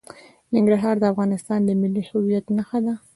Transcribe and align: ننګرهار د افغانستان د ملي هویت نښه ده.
ننګرهار 0.53 0.95
د 0.99 1.03
افغانستان 1.13 1.59
د 1.63 1.69
ملي 1.81 2.03
هویت 2.09 2.45
نښه 2.57 2.79
ده. 2.85 2.93